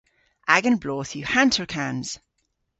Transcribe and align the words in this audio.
Agan 0.55 0.77
bloodh 0.83 1.13
yw 1.19 1.27
hanterkans. 1.35 2.09